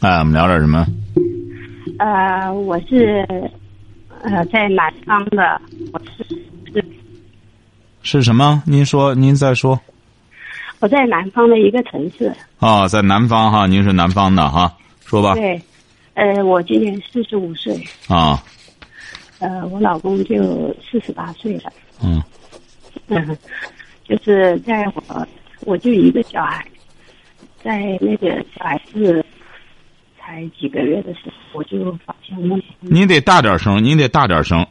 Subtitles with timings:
[0.00, 0.86] 哎，我们聊点什么？
[1.98, 3.22] 呃，我是
[4.22, 5.60] 呃在南方的，
[5.92, 6.24] 我是
[6.72, 6.82] 是
[8.02, 8.62] 是什么？
[8.64, 9.78] 您说，您再说。
[10.78, 12.32] 我在南方的一个城市。
[12.60, 14.74] 哦，在南方哈，您是南方的哈，
[15.04, 15.34] 说吧。
[15.34, 15.60] 对，
[16.14, 17.78] 呃，我今年四十五岁。
[18.08, 18.42] 啊。
[19.38, 21.70] 呃，我老公就四十八岁了。
[22.02, 22.22] 嗯。
[23.08, 23.36] 嗯，
[24.08, 25.28] 就是在我
[25.66, 26.64] 我就一个小孩，
[27.62, 29.22] 在那个小孩子
[30.30, 32.56] 才几个月的时候，我就发现我。
[32.78, 34.64] 您得大点声，您得大点声。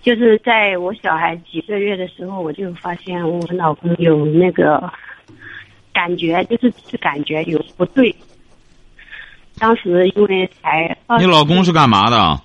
[0.00, 4.88] 就是在我小孩几个月的时候，我就发现我老公有那个
[5.92, 8.14] 感觉，就是感觉有不对。
[9.58, 12.40] 当时因为才你老公是干嘛的？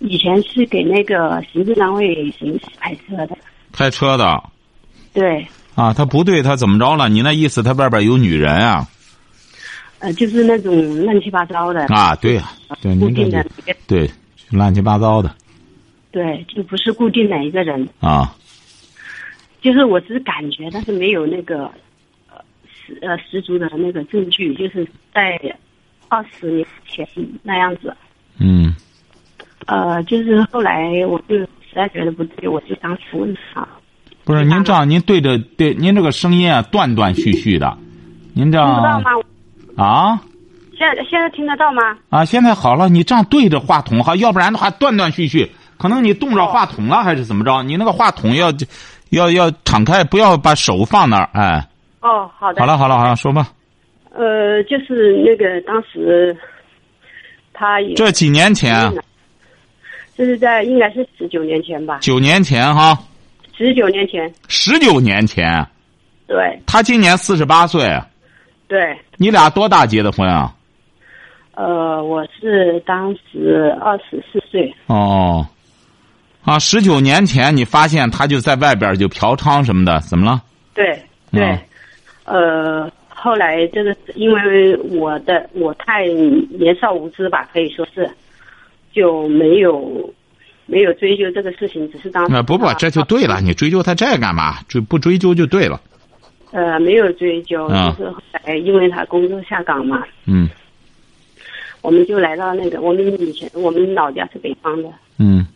[0.00, 3.38] 以前是给那个行政单位行驶开车的。
[3.72, 4.42] 开车的。
[5.14, 5.46] 对。
[5.74, 7.08] 啊，他不对，他怎么着了？
[7.08, 8.86] 你那意思，他外边有女人啊？
[9.98, 11.86] 呃，就是那种乱七八糟的。
[11.86, 13.44] 啊，对呀，对，固定的。
[13.86, 14.10] 对，
[14.50, 15.34] 乱七八糟的。
[16.10, 18.34] 对，就不是固定哪一个人啊，
[19.60, 21.70] 就是我只是感觉，但是没有那个
[22.30, 25.38] 呃十呃十足的那个证据，就是在
[26.08, 27.06] 二十年前
[27.42, 27.94] 那样子。
[28.38, 28.74] 嗯。
[29.66, 33.66] 呃，就是后来我就实在觉得不对，我就当时问他。
[34.24, 37.76] 不是您这样，您对着对您这个声音啊断断续续的，
[38.32, 38.76] 您这样。
[38.76, 39.10] 知道吗？
[39.76, 40.20] 啊。
[40.78, 41.96] 现在现在听得到吗？
[42.10, 45.50] 啊，现在好了，你这样对着话筒哈，要不然的话断断续续。
[45.78, 47.62] 可能你冻着话筒了，还是怎么着？
[47.62, 48.52] 你那个话筒要，
[49.08, 51.66] 要要敞开，不要把手放那儿，哎。
[52.00, 52.60] 哦，好的。
[52.60, 53.48] 好了，好了，好了，说吧。
[54.12, 56.36] 呃，就是那个当时，
[57.54, 57.94] 他也。
[57.94, 58.92] 这几年前。
[60.14, 61.98] 这是在应该是十九年前吧。
[62.00, 62.98] 九年前哈。
[63.56, 64.30] 十九年前。
[64.48, 65.66] 十九年前。
[66.26, 66.58] 对。
[66.66, 67.98] 他今年四十八岁。
[68.68, 68.98] 对。
[69.16, 70.52] 你俩多大结的婚啊？
[71.54, 74.74] 呃，我是当时二十四岁。
[74.86, 75.46] 哦。
[76.44, 80.40] 啊，十九年前你发现他就在外边就嫖娼什么的，怎么了？
[80.74, 80.96] 对
[81.32, 81.58] 对，
[82.24, 88.08] 呃，后来这个因为我的我太年少无知吧，可以说是
[88.92, 90.14] 就没有
[90.66, 94.62] 没有追究这个事情，只是当啊不不，这就对了，你追究他这干嘛？
[94.68, 95.80] 追不追究就对了。
[96.56, 100.02] 呃，没有追究，就是后来因为他工作下岗嘛。
[100.24, 100.48] 嗯。
[101.82, 104.88] 我们就来到那个，我们以前我们老家是北方的。
[105.18, 105.46] 嗯。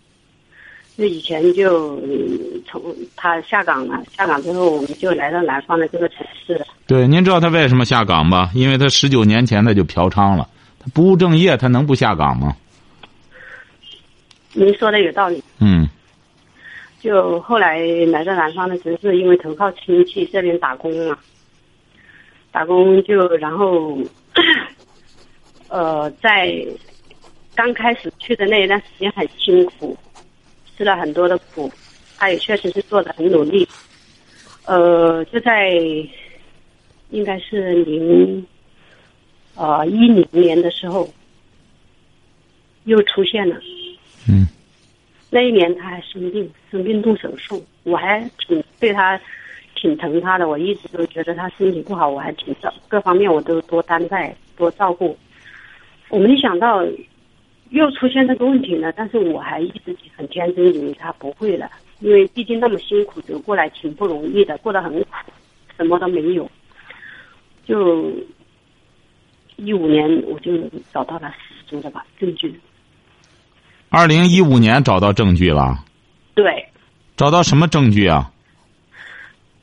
[0.96, 1.98] 那以前就
[2.66, 6.62] 从他下岗了，下岗之后我们就来到南方的这个城市。
[6.86, 8.50] 对，您知道他为什么下岗吧？
[8.54, 10.46] 因为他十九年前他就嫖娼了，
[10.78, 12.54] 他不务正业，他能不下岗吗？
[14.52, 15.42] 您说的有道理。
[15.60, 15.88] 嗯。
[17.00, 21.18] 就后来来到南方的城市，因为投靠亲戚这边打工嘛，
[22.52, 23.98] 打工就然后，
[25.68, 26.64] 呃，在
[27.54, 29.96] 刚开始去的那一段时间很辛苦。
[30.76, 31.70] 吃了很多的苦，
[32.16, 33.68] 他也确实是做的很努力。
[34.64, 35.72] 呃，就在
[37.10, 38.46] 应该是零
[39.56, 41.06] 呃一零年的时候，
[42.84, 43.60] 又出现了。
[44.26, 44.48] 嗯。
[45.30, 49.18] 那一年他还生病，生病动手术，我还挺对他
[49.74, 50.48] 挺疼他的。
[50.48, 55.16] 我一直都觉得他身体不好，我还挺照各方面我都多担待多照顾。
[56.08, 56.84] 我没想到。
[57.70, 61.70] 又出现这个问题了，但是我还一直很天真，以为他不会了，
[62.00, 65.06] 因为毕竟那么辛苦走过来，挺不容易的，过得很苦，
[65.76, 66.50] 什么都没有。
[67.64, 68.10] 就
[69.54, 70.52] 一五年，我就
[70.92, 72.52] 找到了十足的吧证据。
[73.90, 75.84] 二零一五年找到证据了。
[76.34, 76.44] 对。
[77.16, 78.30] 找到什么证据啊？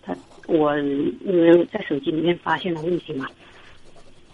[0.06, 0.16] 他，
[0.46, 3.26] 我因为在手机里面发现了问题嘛。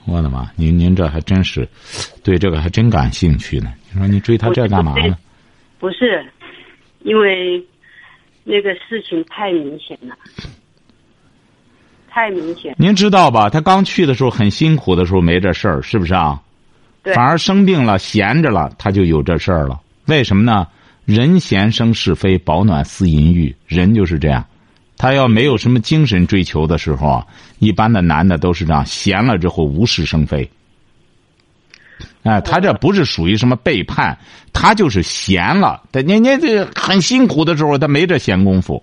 [0.06, 0.52] 我的妈！
[0.58, 1.66] 您您这还真是，
[2.22, 3.72] 对这个还真感兴趣呢。
[3.90, 5.16] 你说你追他这干嘛呢？
[5.80, 6.26] 不是，
[7.04, 7.64] 因为
[8.44, 10.14] 那个事情太明显了，
[12.10, 12.76] 太明显。
[12.78, 13.50] 您知道吧？
[13.50, 16.42] 他刚去的时候很辛苦的时候没这事儿，是不是啊？
[17.04, 17.14] 对。
[17.14, 19.80] 反而生病了、闲着了，他就有这事儿了。
[20.06, 20.68] 为什么呢？
[21.06, 23.54] 人闲生是非，饱暖思淫欲。
[23.68, 24.46] 人就是这样，
[24.98, 27.28] 他要没有什么精神追求的时候啊，
[27.60, 30.50] 一般的男的都是这样，闲了之后无事生非。
[32.24, 34.18] 哎，他这不是属于什么背叛，
[34.54, 35.84] 他就是闲了。
[35.92, 38.82] 他你你这很辛苦的时候，他没这闲工夫。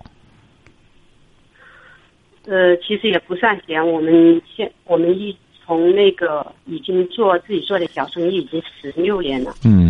[2.45, 5.35] 呃，其实也不算闲，我们现我们一
[5.71, 9.55] 从那个已经做自己做的小生意已经十六年了。
[9.63, 9.89] 嗯，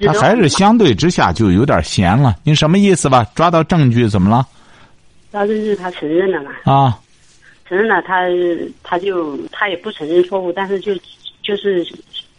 [0.00, 2.36] 他还是相对之下就有点闲了。
[2.42, 3.22] 你什么意思吧？
[3.34, 4.46] 抓到证据怎么了？
[5.30, 6.98] 抓证据他承认了嘛，啊，
[7.68, 8.22] 承认了他
[8.82, 10.94] 他就他也不承认错误，但是就
[11.42, 11.86] 就是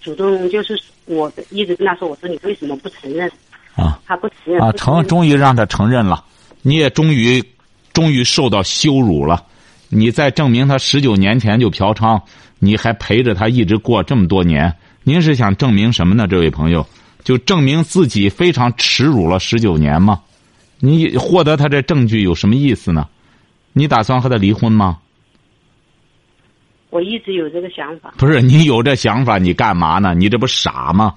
[0.01, 0.75] 主动就是
[1.05, 3.31] 我一直跟他说，我说你为什么不承认？
[3.75, 4.59] 啊，他不承认。
[4.59, 6.25] 啊，不承终于让他承认了，
[6.63, 7.43] 你也终于，
[7.93, 9.45] 终于受到羞辱了。
[9.93, 12.19] 你再证明他十九年前就嫖娼，
[12.63, 14.71] 你还陪着他一直过这么多年，
[15.03, 16.27] 您是想证明什么呢？
[16.27, 16.85] 这位朋友，
[17.23, 20.21] 就证明自己非常耻辱了十九年吗？
[20.79, 23.07] 你获得他这证据有什么意思呢？
[23.73, 24.99] 你打算和他离婚吗？
[26.91, 28.13] 我一直有这个想法。
[28.17, 30.13] 不是你有这想法，你干嘛呢？
[30.13, 31.15] 你这不傻吗？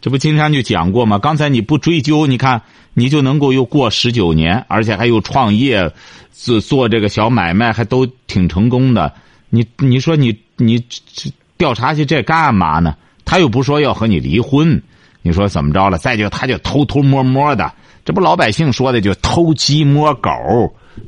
[0.00, 1.18] 这不今天就讲过吗？
[1.18, 2.60] 刚才你不追究，你看
[2.94, 5.92] 你就能够又过十九年，而且还有创业，
[6.32, 9.12] 做做这个小买卖，还都挺成功的。
[9.54, 10.78] 你你说你你
[11.14, 12.96] 这调查去这干嘛呢？
[13.24, 14.82] 他又不说要和你离婚，
[15.22, 15.96] 你说怎么着了？
[15.96, 17.72] 再就他就偷偷摸摸的，
[18.04, 20.30] 这不老百姓说的就偷鸡摸狗。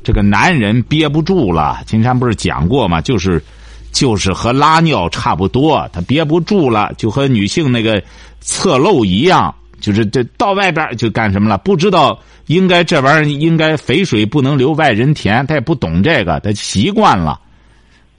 [0.03, 3.01] 这个男人憋不住了，金山不是讲过吗？
[3.01, 3.43] 就是。
[3.93, 8.03] 就是和拉尿差不多，他憋不住了，就和女性那个
[8.41, 11.57] 侧漏一样，就是这到外边就干什么了？
[11.57, 17.39] 不知道应该这玩意儿应该肥水不能流外人田，他也不懂这个，他习惯了。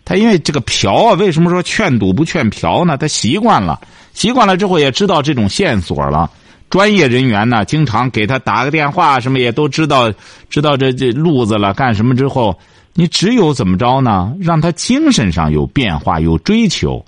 [0.08, 2.96] 他因为这个嫖啊，为什么说劝赌不劝嫖呢？
[2.96, 3.78] 他习惯了，
[4.14, 6.30] 习惯了之后也知道这种线索了。
[6.70, 10.10] 专业人员呢，经常给他打个电话，什么也都知道，
[10.48, 11.74] 知道这这路子了。
[11.74, 12.58] 干什么之后？
[12.94, 14.34] 你只有怎么着呢？
[14.40, 17.04] 让他精神上有变化、有追求，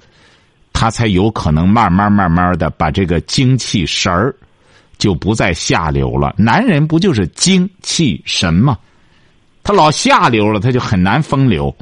[0.75, 4.35] 他才有可能慢慢慢慢的把这个精气神儿
[4.99, 6.35] 就不再下流了。
[6.37, 8.76] 男人不就是精气神吗？
[9.62, 11.75] 他老下流了，他就很难风流。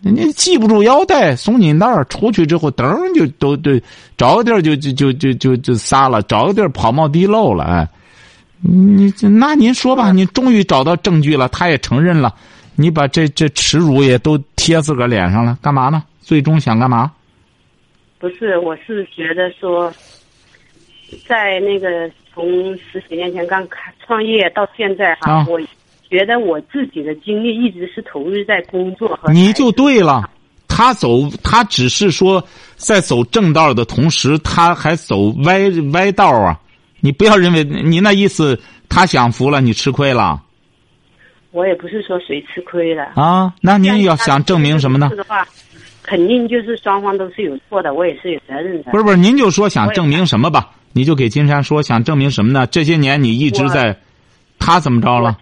[0.00, 3.72] 你系不住腰带，松紧带儿，出去之后噔就都都
[4.16, 7.64] 找个地儿就就就就就就撒了，找个地儿跑冒滴漏了。
[7.64, 7.88] 哎，
[8.60, 12.34] 你那您说吧，你终于找到证据了，他也承认了。
[12.76, 16.04] 你把这这耻辱也都贴自个儿脸上了，干嘛呢？
[16.20, 17.10] 最终想干嘛？
[18.20, 19.92] 不是，我是觉得说，
[21.26, 25.60] 在那个从十几年前刚开创业到现在哈，我
[26.10, 30.30] 觉得我自己的精力一直是投入在工作和你就对了。
[30.66, 32.44] 他走，他只是说
[32.76, 36.58] 在走正道的同时，他还走歪歪道啊！
[37.00, 40.42] 你不要认为你那意思，他享福了，你吃亏了
[41.50, 43.04] 我也不是说谁吃亏了。
[43.14, 43.52] 啊？
[43.60, 45.10] 那您要想证明什么呢？
[46.02, 48.90] 肯定就是双方都是有错的，我也是有责任的。
[48.92, 50.70] 不是不是，您就说想证明什么吧？
[50.92, 52.66] 你就给金山说想证明什么呢？
[52.66, 53.98] 这些年你一直在，
[54.58, 55.38] 他怎么着了？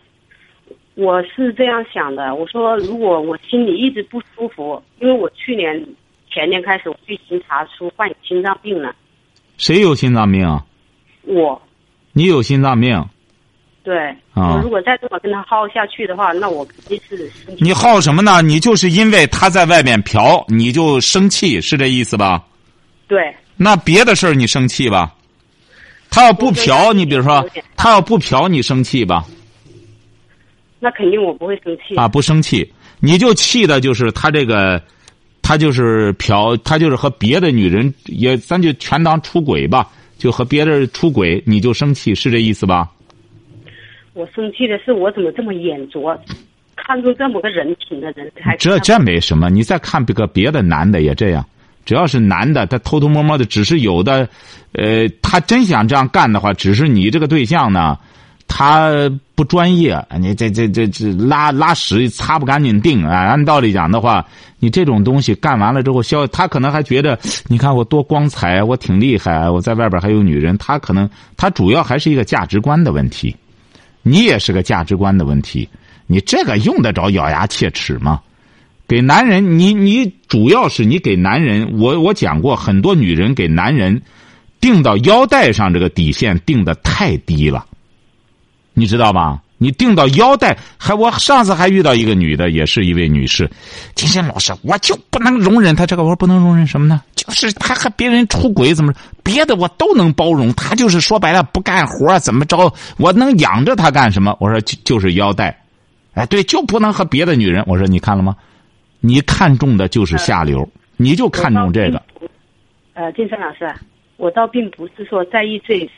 [0.97, 5.87] 我是这样想的，我说如果我心里一直不舒服，因为我去年
[6.31, 8.95] 前年开始我去行查出患有心脏病了，
[9.59, 10.65] 谁有心脏病啊？
[11.25, 11.61] 我
[12.15, 13.05] 你有心脏病？
[13.85, 18.41] 对，啊我如果再这么跟他耗下去的话，那我肯定是你耗什么呢？
[18.41, 22.43] 你就是因为他在外面嫖，你就生气，是这意思吧？
[23.07, 25.15] 对那别的事儿你生气吧？
[26.11, 29.23] 他要不嫖，你比如说他要不嫖，你生气吧？
[30.87, 34.81] 那肯定我不会生气啊，不生气，你就气的就是他这个，
[35.43, 42.89] 他就是嫖，他就是和别的女人也，咱就全当出轨吧，就和别人出轨，你就生气，是这意思吧？
[44.15, 46.17] 我生气的是我怎么这么眼拙，
[46.77, 51.45] 看中这么个人品的人才这这没什么，你再看别个别的男的也这样，
[51.85, 54.29] 只要是男的，他偷偷摸摸的，只是有的，
[54.71, 57.99] 呃，他真想这样干的话，只是你这个对象呢，
[58.49, 63.25] 他不专业，你这这这这拉拉屎擦不干净腚啊！
[63.27, 64.25] 按道理讲的话，
[64.59, 73.35] 你这种东西干完了之后，消他可能还觉得，你看我多光彩，我挺厉害，我在外边还有女人，他可能他主要还是一个价值观的问题，
[74.03, 75.69] 你也是个价值观的问题，
[76.07, 78.21] 你这个用得着咬牙切齿吗？
[78.89, 84.01] 给男人，你你主要是你给男人，我我讲过，很多女人给男人
[84.61, 87.67] 定到腰带上这个底线定的太低了，
[88.79, 89.41] 你知道吧？
[89.57, 93.51] 你定到腰带，还我上次还遇到一个女的，也是一位女士，
[93.95, 97.01] 金山老师，我就不能容忍她这个，我说不能容忍什么呢？
[97.15, 98.93] 就是她和别人出轨怎么，
[99.25, 104.37] 别的我都能包容，她就是说白了不干活怎么着，我能养着她干什么？
[104.41, 105.59] 我说就就是腰带。
[106.13, 107.65] 哎，对，就不能和别的女人。
[107.67, 108.37] 我说你看了吗？
[109.01, 110.69] 你看中的就是下流，
[110.99, 112.03] 你就看中这个。
[112.93, 113.75] 呃，金山老师，
[114.19, 115.89] 我倒并不是说在意这，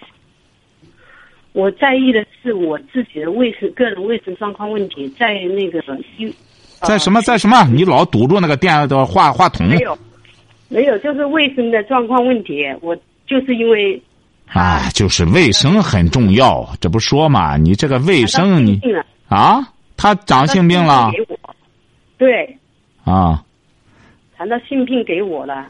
[1.53, 5.83] 我在意的是我自己的卫生、个人卫生状况问题，在那个
[6.19, 6.33] 医。
[6.83, 7.21] 在什么？
[7.23, 7.65] 在什么？
[7.65, 9.67] 你老堵住那个电的话话筒。
[9.67, 9.99] 没有，
[10.69, 12.65] 没有，就是卫生的状况问题。
[12.81, 12.95] 我
[13.27, 14.01] 就是因为。
[14.47, 17.57] 啊，就是卫生很重要，这不说嘛？
[17.57, 18.81] 你这个卫生你
[19.29, 19.61] 啊，
[19.97, 21.11] 他长性病了。
[22.17, 22.57] 对。
[23.05, 23.43] 啊。
[24.37, 25.67] 谈到性病给我了。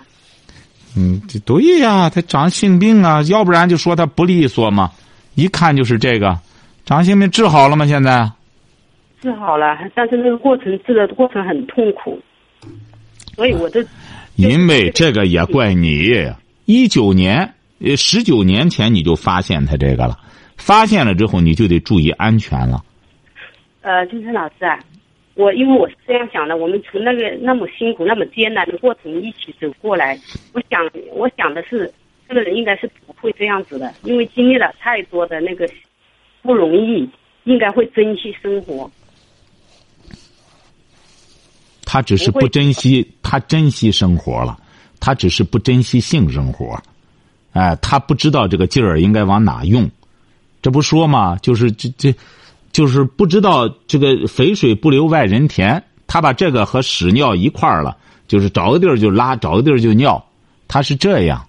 [0.95, 4.91] 嗯，对呀，他长性病啊，要不然就说他不利索嘛。
[5.39, 6.37] 一看就是这个，
[6.85, 7.87] 长性病治好了吗？
[7.87, 8.29] 现在。
[9.23, 12.21] 治好了，但是那个过程治的过程很痛苦，
[13.37, 13.81] 所以我这。
[14.35, 16.13] 因为这个也怪你，
[16.65, 17.55] 一九年。
[17.81, 20.19] 呃，十九年前你就发现他这个了，
[20.57, 22.83] 发现了之后你就得注意安全了。
[23.83, 24.77] 呃，金晨老师啊，
[25.37, 30.19] 我因为我是这样想的，我们从那个那么辛苦、那么艰难的过程一起走过来，
[30.53, 31.89] 我想，我想的是，
[32.29, 35.67] 这个人应该是不会这样子的，因为经历了太多的那个
[36.43, 37.09] 不容易，
[37.45, 38.91] 应该会珍惜生活。
[41.85, 44.59] 他只是不珍惜，他珍惜生活了，
[45.01, 46.79] 他只是不珍惜性生活。
[47.55, 49.91] 哎，他不知道这个劲儿应该往哪用，
[50.61, 51.35] 这不说嘛？
[51.39, 52.15] 就是这这，
[52.73, 55.83] 就是不知道这个肥水不流外人田。
[56.07, 60.23] 他把这个和屎尿一块儿了，就是找个地儿就拉，找个地儿就尿。
[60.67, 61.48] 他是这样，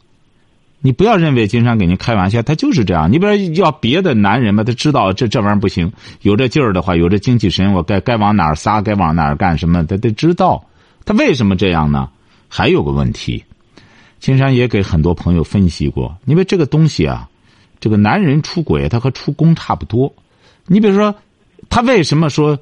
[0.82, 3.12] 你不要认为金山给您开玩笑，他就是这样。
[3.12, 10.66] 你比如要别的男人吧，他知道这这玩意儿不行，有这劲儿的话，有这精气神，我该该往哪儿撒，该往哪儿干什么，他得知道。
[11.06, 12.10] 他为什么这样呢？
[12.48, 13.44] 还有个问题。
[14.20, 17.30] 金山也给很多朋友分析过，因为这个东西啊，
[17.80, 20.14] 这个男人出轨，他和出宫差不多。
[20.68, 21.16] 你比如说，
[21.70, 22.60] 他为什么说，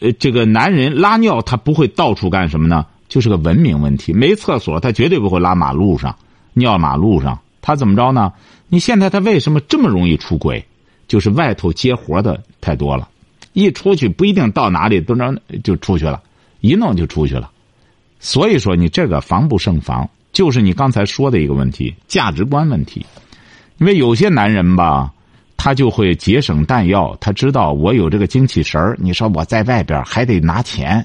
[0.00, 2.86] 呃，这个男人拉尿他不会到处干什么呢？
[3.08, 4.12] 就是个文明问题。
[4.12, 6.16] 没厕所，他绝对不会拉马路上，
[6.56, 7.38] 尿马路上。
[7.62, 8.32] 他怎么着呢？
[8.68, 10.64] 你现在他为什么这么容易出轨？
[11.08, 13.08] 就是外头接活的太多了，
[13.52, 16.20] 一出去不一定到哪里都能就出去了，
[16.60, 17.50] 一弄就出去了。
[18.18, 20.08] 所以说，你这个防不胜防。
[20.32, 23.06] 就是你刚才说的一个问题，价值观问题。
[23.78, 25.12] 因为有些男人吧，
[25.56, 28.96] 他就会节省弹药，他知道我有这个精气神儿。
[29.00, 31.04] 你说我在外边还得拿钱，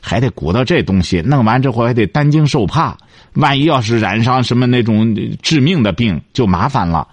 [0.00, 2.96] 还得鼓捣这东西，弄完之后还得担惊受怕，
[3.34, 7.06] 万一要是染上什么那种致命的病，就麻烦了。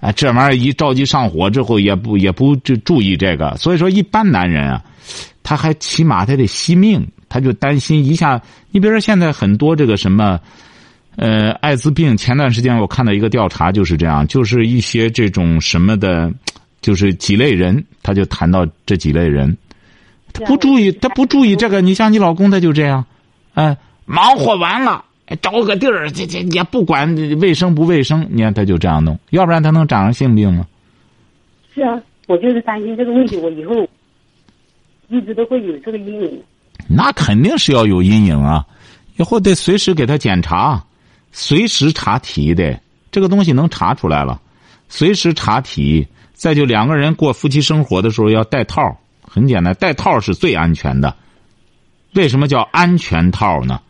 [0.00, 3.56] 啊，这玩意儿一着急上火之后，也不也不就注意这个。
[3.56, 4.82] 所以说，一般男人啊，
[5.42, 8.40] 他还起码他得惜命，他就担心一下。
[8.70, 10.38] 你比如说，现在很多这个什么。
[11.20, 16.32] 呃，艾滋病前段时间我看到一个调查，就是这样，就是一些这种什么的，
[16.80, 19.56] 就是几类人，他就谈到这几类人，
[20.32, 21.80] 他不注意，他不注意这个。
[21.80, 23.04] 你像你老公，他就这样，
[23.54, 25.04] 哎，忙活完了，
[25.42, 30.64] 找个地儿，这这也不管卫生不卫生，你看他就这样弄，要不然他能长上性病吗？
[31.74, 33.74] 是啊，我就是担心这个问题，我以后
[35.08, 36.40] 一直都会有这个阴影。
[36.86, 38.64] 那肯定是要有阴影啊，
[39.16, 40.80] 以后得随时给他检查。
[41.40, 42.80] 随时查体的
[43.12, 44.40] 这个东西能查出来了，
[44.88, 46.08] 随时查体。
[46.34, 51.14] 再就两个人过夫妻生活的时候要戴套，很简单，戴套是最安全的。
[52.14, 53.80] 为什么叫安全套呢？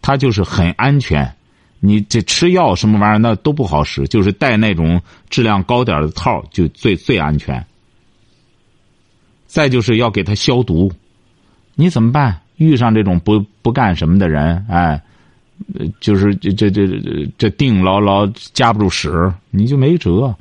[0.00, 1.34] 它就是很安全。
[1.80, 7.66] 你这吃药什么玩意儿那都不好使，就是戴那种质量高点的套就最最安全。
[9.46, 10.92] 再就是要给他消毒，
[11.74, 12.40] 你怎么办？
[12.56, 15.02] 遇上这种不不干什么的人，哎。
[15.78, 20.34] 呃，就是这这这这这定牢牢夹不住屎，你就没辙。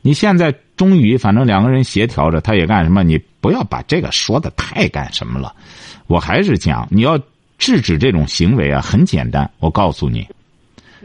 [0.00, 3.02] 你现在终于反正两个人协调着，他也干什么？
[3.04, 5.54] 你不要把这个说的太干什么了。
[6.08, 7.18] 我还是讲，你要
[7.56, 9.48] 制止这种行为啊，很简单。
[9.60, 10.26] 我告诉你，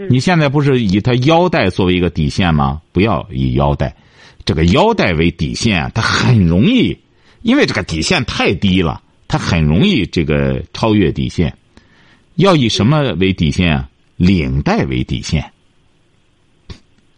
[0.09, 2.81] 你现在不是以他腰带作为一个底线吗？
[2.91, 3.95] 不要以腰带，
[4.45, 6.97] 这个腰带为底线，他很容易，
[7.43, 11.55] 因为这个底线太低了，他很容易这个超越底线。
[12.37, 13.89] 要以什么为底线啊？
[14.15, 15.51] 领带为底线，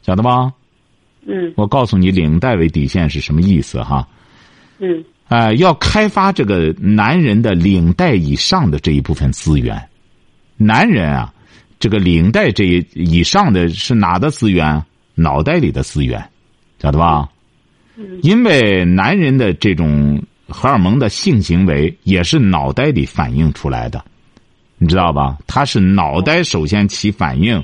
[0.02, 0.52] 晓得吧？
[1.26, 1.54] 嗯。
[1.56, 4.06] 我告诉你，领带为底线是什么意思哈？
[4.80, 5.02] 嗯。
[5.30, 9.82] 哎，要开发这个男人的领带以上的这一部分资源。
[10.58, 11.34] 男人啊，
[11.80, 14.84] 这个领带这一以上的是哪的资源？
[15.16, 16.22] 脑袋里的资源，
[16.82, 17.30] 晓得吧？
[17.96, 18.20] 嗯。
[18.24, 24.04] 因为男人的这种荷尔蒙的性行为也是脑袋里反映出来的。
[24.80, 25.38] 你知道吧？
[25.46, 27.62] 他是脑袋首先起反应，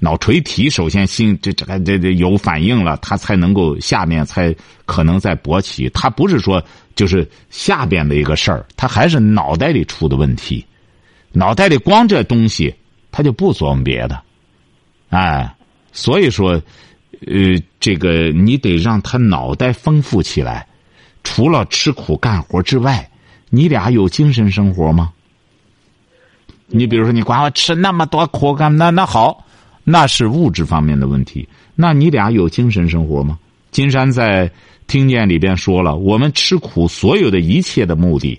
[0.00, 5.88] 脑垂体首先心这这个这这有反应了，他才能够下面才可能再勃起。
[5.94, 6.62] 他不是说
[6.94, 10.64] 就是下边的一个事儿，他还是脑袋里出的问题，
[11.32, 12.74] 脑袋里光这东西，
[13.10, 14.20] 他就不琢磨别的，
[15.08, 15.50] 哎，
[15.90, 16.50] 所以说，
[17.26, 20.66] 呃，这个你得让他脑袋丰富起来，
[21.24, 23.10] 除了吃苦干活之外，
[23.48, 25.12] 你俩有精神生活吗？
[26.70, 29.42] 你比如说，你管我吃那么多苦干，那那好，
[29.84, 31.48] 那是物质方面的问题。
[31.74, 33.38] 那你俩有精神生活吗？
[33.70, 34.50] 金山在
[34.86, 38.38] 听见里边说了，我们吃苦所有的一切的目的，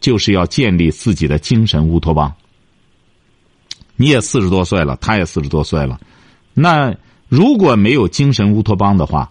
[0.00, 2.32] 就是要建立自己的精神乌托邦。
[3.94, 6.00] 你也四十多岁了，他也四十多岁了，
[6.54, 6.92] 那
[7.28, 9.30] 如果没有精神乌托邦的话，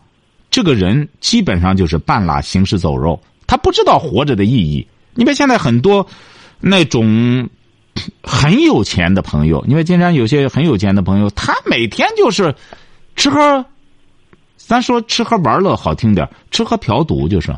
[0.49, 4.87] 这个人基本上就是半拉行尸走肉，他不知道活着的意义。
[5.13, 6.07] 你别现在很多
[6.61, 7.49] 那种。
[8.23, 12.53] 很有钱的朋友，因为经常有些很有钱的朋友，他每天就是
[13.15, 13.65] 吃喝，
[14.57, 17.55] 咱说吃喝玩乐好听点，吃喝嫖赌就是，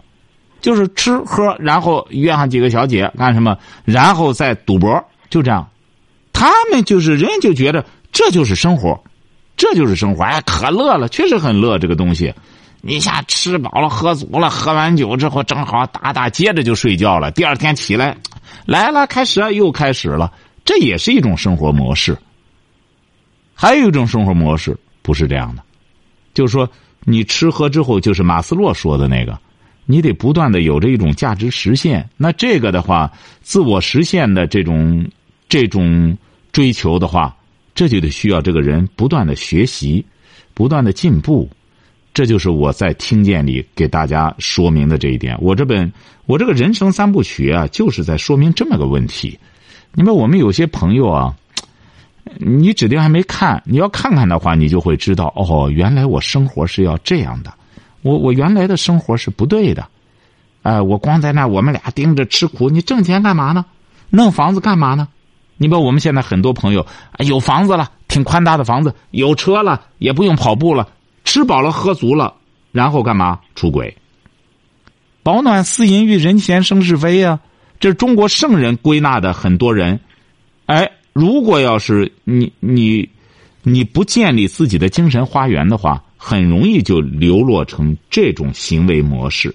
[0.62, 5.68] 就是吃喝，然后约上几个小姐干什么，然后再赌博，就这样。
[6.34, 9.02] 他们就是人就觉得这就是生活，
[9.56, 12.34] 这就是生活，哎，可乐了，确实很乐这个东西。
[12.86, 17.32] 一下吃饱了喝足了，喝完酒之后正好打打，接着就睡觉了。
[17.32, 18.16] 第二天起来。
[18.66, 20.32] 来了，开始又开始了，
[20.64, 22.18] 这也是一种生活模式。
[23.54, 25.64] 还有一种生活模式不是这样的，
[26.34, 26.70] 就是说
[27.02, 29.40] 你吃喝之后，就是马斯洛说的那个，
[29.86, 32.10] 你得不断的有着一种价值实现。
[32.18, 33.12] 那这个的话，
[33.42, 35.08] 自我实现的这种
[35.48, 36.18] 这种
[36.52, 37.36] 追求的话，
[37.74, 40.06] 这就得需要这个人不断的学习，
[40.54, 41.50] 不断的进步。
[42.16, 45.38] 这就是我在听见里给大家说明的这一点。
[45.42, 45.92] 我这本
[46.26, 49.38] 我这个人生三部曲啊，就是在说明这么个问题。
[49.94, 51.36] 你们我们有些朋友啊，
[52.38, 57.54] 你指定还没看，你要看看的话，你就会知道哦，原来我生活是要这样的。
[58.02, 59.86] 我我原来的生活是不对的。
[60.62, 63.66] 哎，我光在那我们俩盯着吃苦，你挣钱干嘛呢？
[64.10, 65.10] 弄房子干嘛呢？
[65.58, 66.80] 你把我们现在很多朋友
[67.12, 70.88] 啊有房子了，挺宽大的房子，有车了，也不用跑步了。
[71.26, 72.34] 吃饱了喝足了，
[72.72, 73.42] 然后干嘛？
[73.56, 73.94] 出轨。
[75.22, 77.40] 饱暖思淫欲，人闲生是非呀！
[77.80, 80.00] 这是中国圣人归纳的很多人。
[80.68, 83.10] 哎，如果要是你你
[83.64, 89.54] 你不建立自己的精神花园的话，很容易就流落成这种行为模式。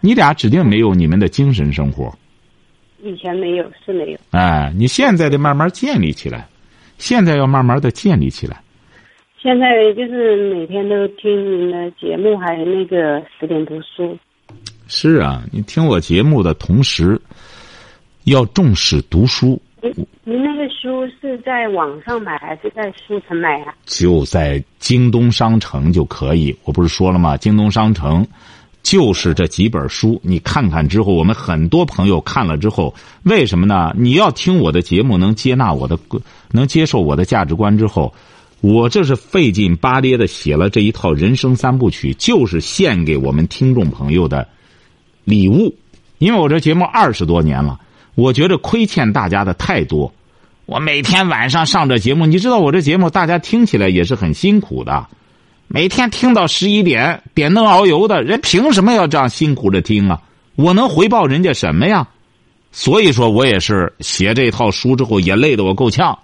[0.00, 2.12] 你俩指定没有你们的精神生活。
[3.02, 4.18] 以前没有，是没有。
[4.32, 6.48] 哎，你现在得慢慢建立起来。
[6.98, 8.62] 现在要慢慢的建立起来。
[9.40, 14.18] 现在就是每天都听你的节目，还有那个十点读书。
[14.88, 17.20] 是啊，你听我节目的同时，
[18.24, 19.60] 要重视读书。
[19.82, 19.92] 您
[20.24, 23.74] 您那个书是在网上买还是在书城买啊？
[23.84, 26.56] 就在京东商城就可以。
[26.64, 27.36] 我不是说了吗？
[27.36, 28.26] 京东商城。
[28.86, 32.94] 就是这几本书，你看看之后，我们很多朋友看了之后，
[33.24, 33.92] 为什么呢？
[33.98, 35.98] 你要听我的节目，能接纳我的，
[36.52, 38.14] 能接受我的价值观之后，
[38.60, 44.46] 我这是费劲巴咧的写了这一套人生三部曲，就是献给我们听众朋友的
[45.24, 45.74] 礼物。
[46.18, 47.80] 因为我这节目二十多年了，
[48.14, 50.14] 我觉得亏欠大家的太多。
[50.64, 55.08] 我每天晚上上这节目，你知道我这节目大家听起来也是很辛苦的。
[55.68, 60.22] 每天听到十一点点灯熬油的人，凭什么要这样辛苦着听啊？
[60.54, 62.08] 我能回报人家什么呀？
[62.72, 66.18] 所以说我也是写这套书之后也累得我够呛。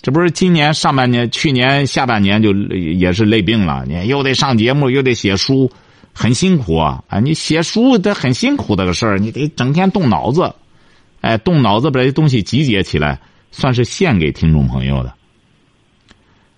[0.00, 5.70] 这不是今年上半年、去年下半年就也是累病了，你又得上节目，又得写书，
[6.12, 7.04] 很辛苦啊！
[7.08, 10.52] 啊，你写书得很辛苦的个事儿，你得整天动脑子，
[11.20, 13.20] 哎，动脑子把这些东西集结起来，
[13.52, 15.12] 算是献给听众朋友的。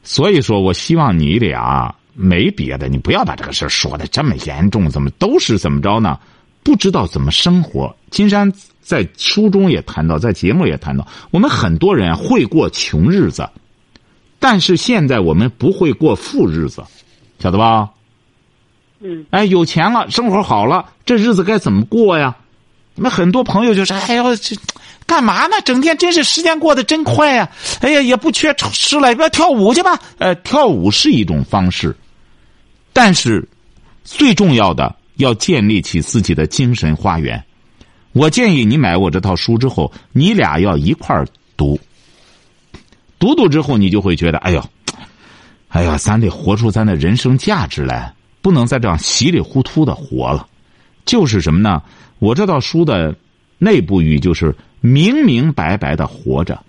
[0.02, 1.94] 所以说我希望你俩。
[2.14, 6.18] 没别的，你不要把这个事儿说的这么严重，怎么都是怎么着呢？
[6.62, 7.94] 不知道怎么生活。
[8.10, 8.50] 金山
[8.80, 13.48] 在书中也谈到，在节目也谈到，我们很多人会过穷日子，
[14.38, 16.82] 但是现在我们不会过富日子，
[17.38, 17.90] 晓得吧？
[19.00, 19.26] 嗯。
[19.30, 22.36] 哎，有钱了，生活好了，这日子该怎么过呀？
[22.94, 24.54] 你们很多朋友就说：“哎呦，这
[25.04, 25.56] 干嘛呢？
[25.64, 27.50] 整天真是时间过得真快呀！
[27.80, 29.98] 哎呀，也不缺吃了，要跳舞去吧？
[30.18, 31.94] 呃，跳舞是一种方式。”
[32.94, 33.46] 但是，
[34.04, 37.44] 最重要的要建立起自己的精神花园。
[38.12, 41.26] 我建议你买我这套书之后，你俩要一块儿
[41.56, 41.78] 读。
[43.18, 44.64] 读读之后，你就会觉得，哎呦，
[45.68, 50.46] 哎呀，咱得活出咱的人生价值来，不能再这样稀里糊涂的活了。
[51.04, 51.82] 就是什么呢？
[52.20, 53.14] 我这套书的
[53.58, 56.62] 内部语就是明明白白的活着，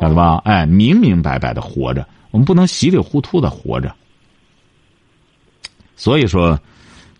[0.00, 0.42] 晓得吧？
[0.44, 3.94] 哎，明明白白的活着，我们不能稀里糊涂的活着。
[5.96, 6.58] 所以说，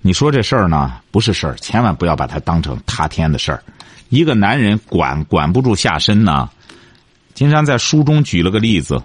[0.01, 3.63] 你说这事儿呢不是事儿，千万不要把它当成塌天的事儿。
[4.09, 6.49] 一个男人管管不住下身呢，
[7.33, 9.03] 金山在书中举了个例子，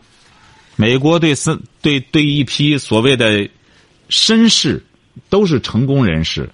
[0.75, 3.47] 美国对森对对一批所谓的
[4.09, 4.83] 绅士，
[5.29, 6.49] 都是成功人士，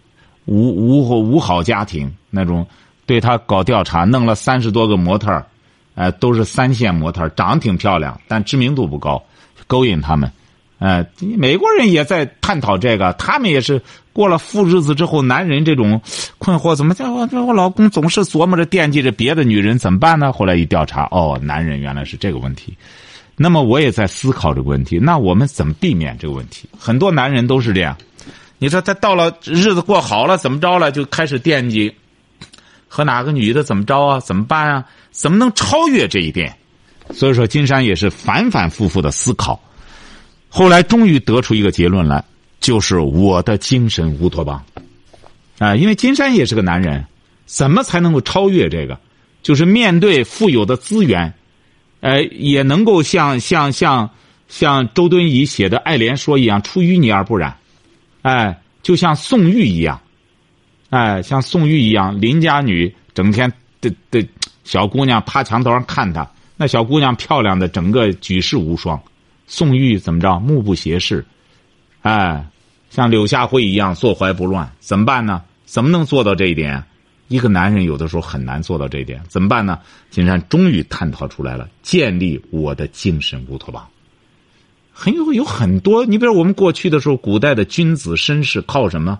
[0.45, 2.65] 无无无好家庭那种，
[3.05, 5.45] 对他搞调查，弄了三十多个模特儿，
[5.95, 9.21] 呃，都是三线模特儿，长得挺漂亮，但知名度不高，
[9.67, 10.31] 勾引他们。
[10.77, 16.01] 呃，美国人也在探讨这个，他们也是过了富日子之后，男人这种
[16.37, 20.33] 困惑，怎么叫我我老公总是琢磨着惦记着别的女人，怎么办呢？
[20.33, 22.75] 后来一调查，哦，男人原来是这个问题。
[23.37, 26.67] 那么我也在思考这个问题，那我们怎么避免这个问题？
[26.77, 27.97] 很多男人都是这样，
[28.57, 31.93] 你说他到了日子过好了，怎么着了，就开始惦记
[32.87, 34.19] 和哪个女的怎么着啊？
[34.19, 34.85] 怎么办啊？
[35.11, 36.53] 怎么能超越这一点？
[37.13, 39.57] 所以说，金山也是反反复复的思考。
[40.57, 42.23] 后来终于得出一个结论来，
[42.61, 44.63] 就是我的精神乌托邦，
[45.57, 47.05] 啊，因为金山也是个男人，
[47.45, 48.97] 怎么才能够超越这个？
[49.43, 51.33] 就是面对富有的资源，
[51.99, 54.09] 呃，也能够像像像
[54.47, 57.57] 像周敦颐写的《爱莲说》一样，出淤泥而不染，
[58.21, 59.99] 哎，就像宋玉一样，
[60.89, 64.25] 哎，像宋玉一样，邻家女整天的的
[64.63, 68.97] 小姑娘趴墙头上看他，那小姑娘漂亮的整个举世无双。
[69.47, 70.39] 宋玉怎么着？
[70.39, 71.25] 目不斜视，
[72.01, 72.47] 哎，
[72.89, 75.41] 像柳下惠一样坐怀不乱，怎么办呢？
[75.65, 76.83] 怎么能做到这一点？
[77.27, 79.79] 一个男人有的时候很难做到这一点，怎么办呢？
[80.11, 83.83] 金山终于探讨出来了，建立我的精神乌托邦。
[84.91, 89.19] 很有有很多，你比如我们过去的时候，古代的君子绅士靠什么？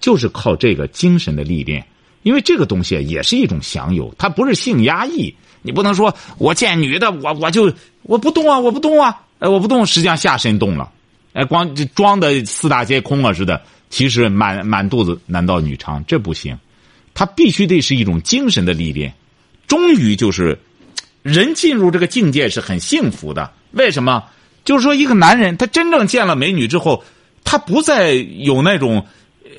[0.00, 1.86] 就是靠这个精神的历练，
[2.24, 5.34] 因为这个东西也是一种享有，它不是性压抑。
[5.62, 9.22] 你不能说我见女的，我我就我不动啊，我不动啊。
[9.44, 10.90] 哎，我不动，实际上下身动了，
[11.34, 16.58] 哎，光装的四大皆空啊似的，其实满满肚子男盗女娼，这不行，
[17.12, 19.12] 他必须得是一种精神的历练。
[19.66, 20.58] 终于就是，
[21.22, 23.52] 人进入这个境界是很幸福的。
[23.72, 24.24] 为什么？
[24.64, 27.04] 就是说，一个男人他真正见了美女之后，
[27.44, 29.06] 他不再有那种，
[29.44, 29.50] 呃，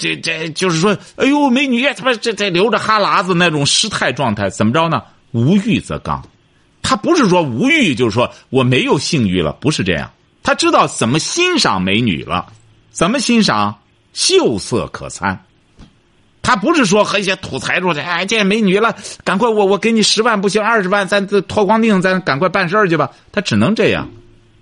[0.00, 4.50] 这这就是说，哎呦，美女怎么这这流着哈喇子那种失态状态？
[4.50, 5.00] 怎么着呢？
[5.30, 6.20] 无欲则刚。
[6.82, 10.10] 他不是说无欲，就是说我没有性欲了，不是这样。
[10.42, 12.52] 他知道怎么欣赏美女了，
[12.90, 13.80] 怎么欣赏，
[14.12, 15.44] 秀色可餐。
[16.40, 23.10] 他不是说和一些土财主去，哎，见美女了，赶快我我给你十万不行，二十万，咱脱光腚，咱赶快办事儿去吧。
[23.30, 24.08] 他只能这样，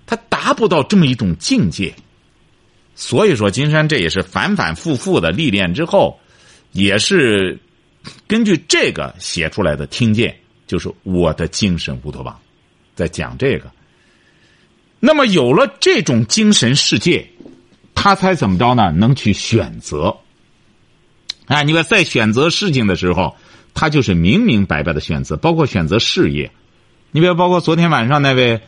[0.05, 1.95] 他达不到这么一种境界。
[2.93, 6.19] 所以说，金山这也是反反复复的历练之后，
[6.73, 7.57] 也是
[8.27, 10.35] 根据这个写出来的听见。
[10.67, 12.37] 就是我的精神乌托邦，
[12.93, 13.71] 在讲这个。
[14.99, 17.27] 那么有了这种精神世界，
[17.95, 18.91] 他才怎么着呢？
[18.91, 20.15] 能去选择。
[21.45, 23.35] 哎，你看，在选择事情的时候，
[23.73, 26.51] 他就是明明白白的选择，包括选择事业。
[27.11, 28.59] 你比如，包括昨天晚上那位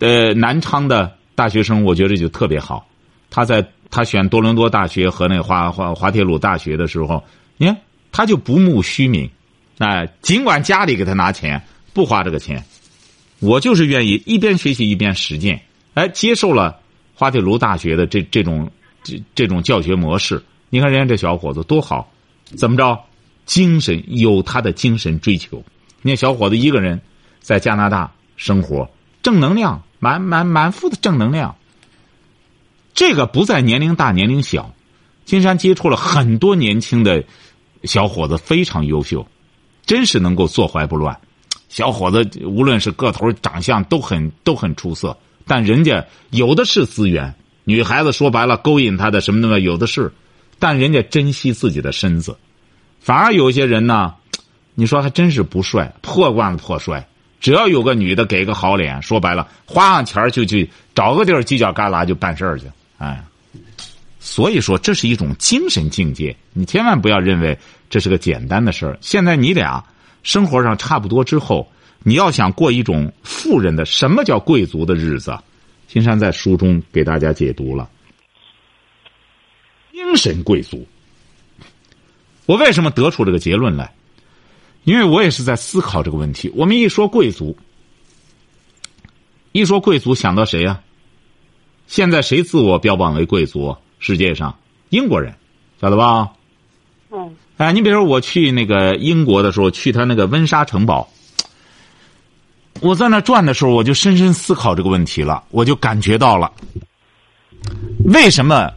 [0.00, 2.88] 呃南昌的大学生，我觉得就特别好。
[3.30, 7.22] 他在他选多伦多大学和那滑滑滑铁卢大学的时候，
[7.58, 7.76] 你看
[8.10, 9.30] 他就不慕虚名。
[9.78, 11.62] 哎，尽管家里给他拿钱，
[11.92, 12.64] 不花这个钱，
[13.40, 15.62] 我就是愿意一边学习一边实践。
[15.94, 16.80] 哎，接受了
[17.14, 18.70] 滑铁卢大学的这这种
[19.02, 20.42] 这这种教学模式。
[20.70, 22.10] 你看人家这小伙子多好，
[22.56, 23.00] 怎么着？
[23.44, 25.62] 精神有他的精神追求。
[26.02, 27.00] 你看小伙子一个人
[27.40, 28.90] 在加拿大生活，
[29.22, 31.54] 正能量满满满腹的正能量。
[32.92, 34.74] 这个不在年龄大年龄小，
[35.24, 37.22] 金山接触了很多年轻的
[37.84, 39.24] 小伙子，非常优秀。
[39.86, 41.16] 真是能够坐怀不乱，
[41.68, 50.12] 小伙子无论是个头、长相都很都很出色，但人家有的是资源，女孩子说白了勾引他的什么的有的是，
[50.58, 52.36] 但人家珍惜自己的身子，
[52.98, 54.12] 反而有些人呢，
[54.74, 57.06] 你说还真是不帅，破罐子破摔，
[57.40, 62.66] 只要有个女的给个好脸，说白了花上钱就去找个地儿犄角旮旯就办事儿去，
[62.98, 63.24] 哎，
[64.18, 67.56] 所以说这是一种精神境界，你千万不要认为。
[67.88, 68.98] 这是个简单的事儿。
[69.00, 69.84] 现在你俩
[70.22, 71.70] 生活上差不多之后，
[72.02, 75.36] 你要想过一种富人的什么叫贵族的日子？
[75.86, 77.88] 金山在书中给大家解读了
[79.92, 80.86] 精神贵族。
[82.44, 83.92] 我为什么得出这个结论来？
[84.84, 86.52] 因为我也是在思考这个问题。
[86.54, 87.56] 我们一说贵族，
[89.52, 90.80] 一说贵族想到谁呀？
[91.86, 93.76] 现在谁自我标榜为贵族？
[93.98, 94.58] 世界上
[94.90, 95.34] 英国人，
[95.80, 96.32] 晓得吧？
[97.10, 97.36] 嗯。
[97.56, 101.08] 哎，你比如说我去那个英国的时候，去他那个温莎城堡，
[102.80, 105.42] 我在那转的时候，我就深深思考这个问题了。
[105.50, 106.52] 我就感觉到了，
[108.04, 108.70] 为什么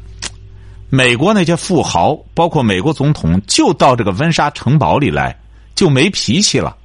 [0.89, 5.37] 美国那些富豪，包括美国总统，就到这个温莎城堡里来，
[5.75, 6.75] 就没脾气了，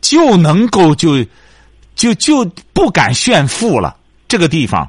[0.00, 1.24] 就能够就
[1.94, 3.96] 就就不敢炫富了。
[4.26, 4.86] 这个地方，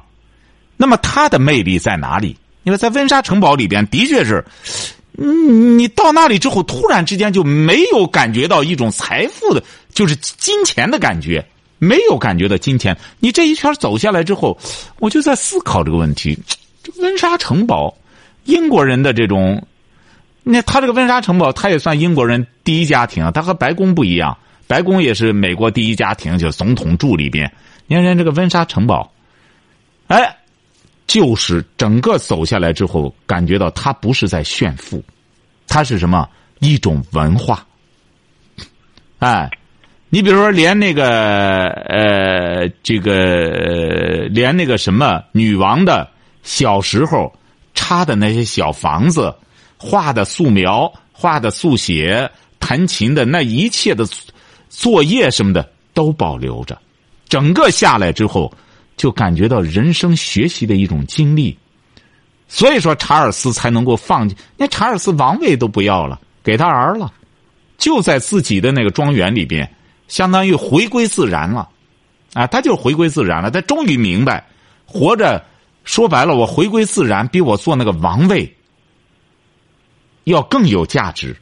[0.76, 2.36] 那么它的魅力在哪里？
[2.64, 4.44] 因为在温莎城堡里边，的确是，
[5.12, 11.44] 你到那里之后，突然之间就没有感觉到一种财富的，就是金钱的感觉，
[11.78, 12.96] 没有感觉到金钱。
[13.18, 14.58] 你这一圈走下来之后，
[14.98, 16.38] 我就在思考这个问题：
[16.82, 17.96] 这温莎城堡。
[18.44, 19.62] 英国人的这种，
[20.42, 23.30] 那他这个温莎城堡，他也算英国人第一家庭。
[23.32, 27.52] 他和白宫不一样，白宫也是美国第一家庭，就总统住里边。
[27.86, 29.12] 你看人这个温莎城堡，
[30.06, 30.34] 哎，
[31.10, 35.02] 就是整个走下来之后，感觉到他不是在炫富，
[35.66, 36.28] 他是什么
[36.60, 37.66] 一种文化。
[39.18, 39.50] 哎，
[40.08, 46.08] 你比如说，连那个呃，这个连那个什么女王的
[46.44, 47.32] 小时候。
[47.72, 49.34] 插的那些小房子，
[49.78, 54.04] 画的素描，画的速写，弹琴的那一切的
[54.68, 56.78] 作业什么的都保留着。
[57.28, 58.52] 整个下来之后，
[59.00, 61.56] 就感觉到人生学习的一种经历。
[62.48, 64.36] 所以说，查尔斯才能够放弃。
[64.58, 67.10] 那查尔斯王位都不要了，给他儿了，
[67.78, 69.74] 就在自己的那个庄园里边，
[70.06, 71.66] 相当于回归自然了。
[72.34, 73.50] 啊，他就回归自然了。
[73.50, 74.46] 他终于明白，
[74.84, 75.42] 活着。
[75.82, 78.54] 说白了，我回归自然，比我做那个王位
[80.24, 81.34] 要更有价值。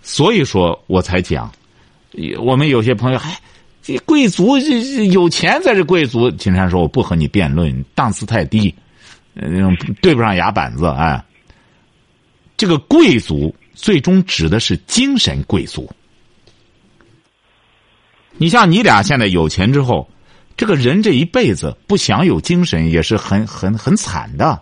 [0.00, 1.50] 所以说我才讲，
[2.38, 3.36] 我们有些朋友还
[4.04, 6.30] 贵族这有钱才是贵族。
[6.30, 8.74] 金山说我不和你辩论，档次太低，
[9.34, 11.24] 嗯，对不上牙板子啊。
[12.56, 15.90] 这个贵族最终指的是精神贵族。
[18.36, 20.08] 你像你俩现在有钱之后。
[20.58, 24.58] 这个人这一辈子不享有精神也是很很很惨的。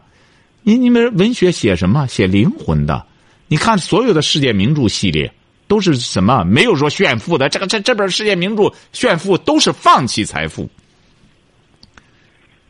[0.63, 2.05] 你你们文学写什么？
[2.09, 3.07] 写灵魂的。
[3.47, 5.33] 你看所有的世界名著系列
[5.75, 6.45] 都是什么？
[6.45, 7.49] 没有说炫富的。
[7.49, 10.71] 这个这这本世界名著炫富都是放弃财富。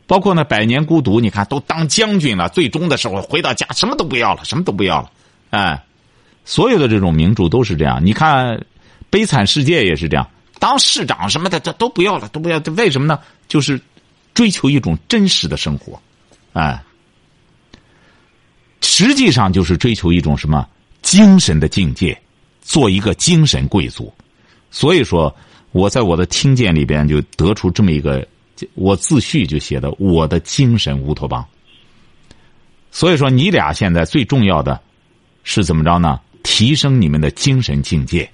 [0.07, 5.11] 包括那《百年孤独》，你看都当将军了，最终的时候回到家什么都不要了，什么都不要了。
[5.51, 5.83] 哎，
[6.45, 8.03] 所有的这种名著都是这样。
[8.03, 8.57] 你看
[9.11, 10.27] 《悲惨世界》也是这样。
[10.57, 12.57] 当市长什么的，这都不要了，都不要。
[12.75, 13.19] 为什么呢？
[13.47, 13.79] 就是
[14.33, 16.01] 追求一种真实的生活，
[16.53, 16.83] 哎，
[18.81, 20.67] 实际上就是追求一种什么
[21.03, 22.19] 精神的境界，
[22.65, 24.11] 做一个精神贵族。
[24.71, 25.33] 所以说，
[25.71, 28.27] 我在我的听见里边就得出这么一个，
[28.73, 31.45] 我自序就写的我的精神乌托邦。
[32.91, 34.81] 所以说，你俩现在最重要的
[35.43, 36.19] 是怎么着呢？
[36.43, 38.29] 提升你们的精神境界。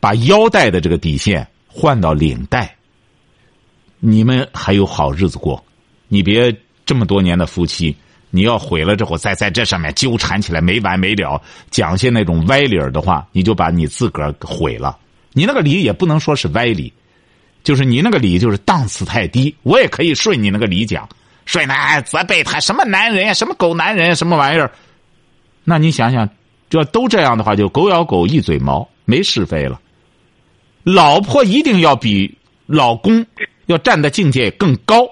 [0.00, 2.76] 把腰带的这个底线换到领带，
[3.98, 5.62] 你们还有好日子过。
[6.06, 7.94] 你别这么多年的夫妻，
[8.30, 14.96] 你要毁了之后再在这上面纠缠起来没完没了，讲些那种歪理儿的话，你就把你自个儿毁了。
[15.32, 16.92] 你那个理也不能说是歪理，
[17.62, 19.54] 就是你那个理就是档次太低。
[19.62, 21.08] 我也可以顺你那个理讲，
[21.46, 24.70] 顺那责备他什么男人呀，什么狗男人，什么玩意儿。
[25.64, 26.28] 那你想想，
[26.68, 29.80] 这都这样的话，就狗咬狗一嘴毛，没是非了。
[30.82, 32.36] 老婆一定要比
[32.66, 33.24] 老公
[33.66, 35.06] 要站的境界更高，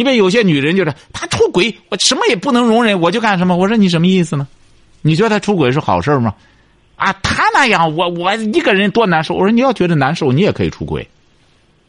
[0.00, 3.54] 因为有些女人就是他出轨，我什么也不能容忍，我就干什么？
[3.54, 4.48] 我说你什么意思呢？
[5.02, 6.34] 你觉得他出轨是好事吗？
[6.96, 9.34] 啊，他那样，我我一个人多难受。
[9.34, 11.06] 我说你要觉得难受，你也可以出轨。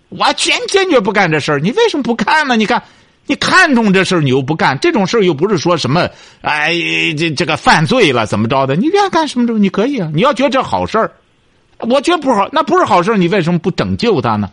[0.09, 2.57] 我坚坚决不干这事儿，你为什么不干呢？
[2.57, 2.83] 你看，
[3.27, 6.09] 你看中这事儿，你又不干，这种事儿又不是说什么
[6.41, 6.73] 哎，
[7.17, 8.75] 这这个犯罪了怎么着的？
[8.75, 9.57] 你愿意干什么？
[9.57, 11.09] 你可以啊，你要觉得这好事儿。
[11.79, 14.51] 我觉得不好，那不是好事你为什么不拯救他呢？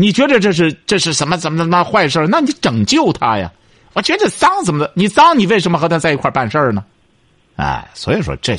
[0.00, 3.52] 你觉得这是这是什么怎么怎么坏事那你拯救他呀！
[3.94, 4.92] 我觉得脏怎么的？
[4.94, 6.84] 你脏，你为什么和他在一块办事呢？
[7.56, 8.56] 哎，所以说这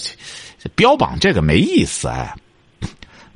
[0.76, 2.36] 标榜这个没意思哎。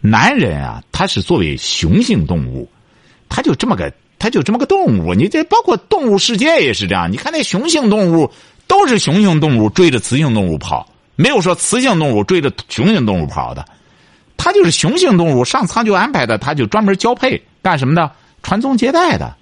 [0.02, 2.70] 男人啊，他是作为雄性动物，
[3.30, 3.90] 他就这么个，
[4.20, 5.14] 他就这么个动物。
[5.14, 7.10] 你这包括动物世界也是这样。
[7.10, 8.30] 你看那雄性动物
[8.68, 10.86] 都是雄性动物追着雌性动物跑，
[11.16, 13.66] 没有说雌性动物追着雄性动物跑的。
[14.36, 18.12] 他就是雄性动物，上苍就安排的，他就专门交配干什么的？
[18.44, 19.34] 传宗接代的。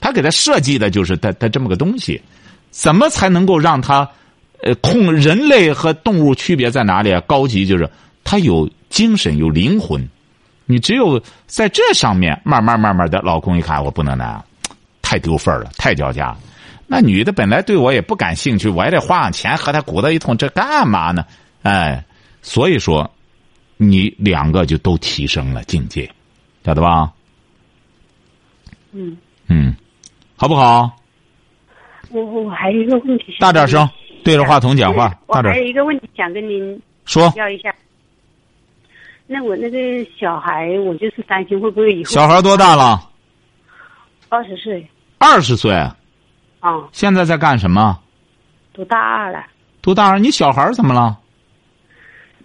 [0.00, 2.20] 他给他设计的就是他他这么个东西，
[2.70, 4.08] 怎么才能够让他
[4.62, 7.20] 呃控人类和动物区别在哪里啊？
[7.26, 7.88] 高级就是
[8.24, 10.08] 他有精神有灵魂，
[10.66, 14.44] 你只有在这上面慢慢慢慢的，老公一看我不能那样，
[15.02, 16.36] 太丢份了，太掉价。
[16.86, 21.24] 那女的本来对我也不感兴趣，我还得花上钱和她鼓捣一通，这干嘛呢？
[21.62, 22.04] 哎，
[22.42, 23.08] 所以说。
[23.80, 26.10] 你两个就都提升了境界，
[26.64, 27.12] 晓得吧？
[28.92, 29.16] 嗯
[29.48, 29.74] 嗯，
[30.36, 30.90] 好不好？
[32.10, 33.88] 我我还有一个问题，大点声，
[34.24, 37.32] 对着话筒讲话，我大点还有一个问题想跟您说。
[37.36, 37.74] 要一下。
[39.26, 39.78] 那我那个
[40.18, 43.10] 小孩，我就是担心会不会以后小孩多大了？
[44.30, 45.72] 二十岁二十岁。
[46.60, 48.00] 啊，现在在干什么？
[48.72, 49.46] 读大二了。
[49.82, 50.18] 读大二？
[50.18, 51.16] 你小孩怎么了？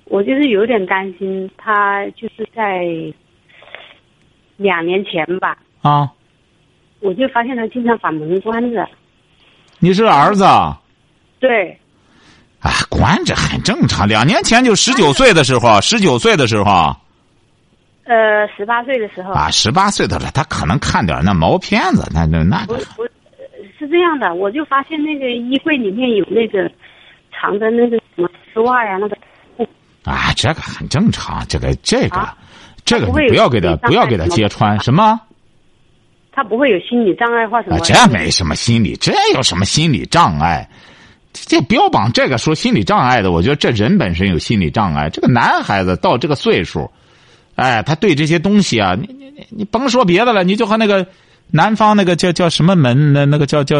[0.05, 2.85] 我就是有点担心，他就是在
[4.57, 6.11] 两年前吧，啊，
[7.03, 8.87] 我就发现他经常把门关着。
[9.79, 10.45] 你是儿子？
[11.39, 11.77] 对，
[12.61, 14.07] 啊，关着很正常。
[14.07, 16.95] 两年前就十九岁的时候，十九岁的时候
[18.05, 19.33] 呃，十八岁的时候。
[19.33, 23.03] 啊，十八岁的了，他可能看点那毛片子，那那那不不，
[23.77, 26.71] 是这样的，我就发现那个衣柜里面有那个
[27.33, 29.17] 藏的那个什么丝袜呀，那个
[30.05, 31.45] 啊，这个很正常。
[31.49, 32.37] 这个这个，啊
[32.85, 35.19] 这个你不要给他不要给他揭穿什么
[36.35, 37.79] 他不会有心理障碍或什么，。
[37.83, 40.67] 这没什么心理，这有什么心理障碍？
[41.31, 45.09] 这标榜这个说心理障碍的，我觉得这人本身有心理障碍。
[45.09, 46.89] 这个男孩子到这个岁数，
[47.55, 51.07] 哎，他对这些东西啊，你你你你甭说别的了，你就和那个
[51.49, 53.77] 南方那个叫叫什么门那那个叫叫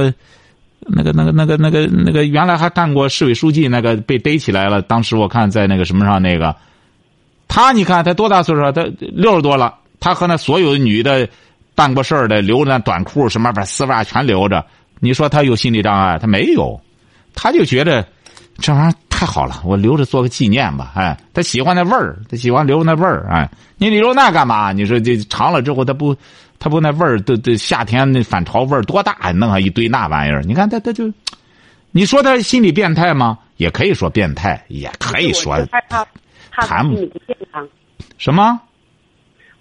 [0.80, 6.56] 那个那个那个那个那个原来还干过市委书记那个被逮起来了，当时我看在那个什么上那个，
[7.48, 8.72] 他你看他多大岁数？
[8.72, 11.30] 他六十多了，他和那所有女的
[11.76, 14.66] 办过事儿的留着那短裤什么把丝袜全留着，
[15.00, 16.18] 你说他有心理障碍？
[16.20, 16.80] 他没有，
[17.34, 18.08] 他就觉得
[18.60, 20.92] 这玩意儿太好了，我留着做个纪念吧。
[20.96, 23.28] 哎，他喜欢那味儿，他喜欢留那味儿。
[23.32, 24.72] 哎，你留那干嘛？
[24.72, 26.16] 你说这长了之后，他不，
[26.60, 29.32] 他不那味儿，都都夏天那反潮味儿多大？
[29.32, 31.12] 弄上一堆那玩意儿，你看他他就，
[31.92, 33.40] 你说他心理变态吗？
[33.58, 37.68] 也可以说变态，也可以说我就害怕，怕他谈心理不健康。
[38.18, 38.60] 什么？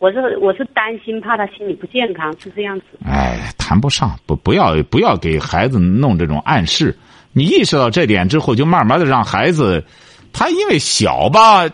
[0.02, 2.86] 我是我是担心怕他心理不健康，是这样子。
[3.04, 6.98] 哎，谈不上，不不要不要给孩子弄这种暗示。
[7.32, 9.84] 你意识到这点之后，就慢慢的让孩子，
[10.32, 11.70] 他因为小吧，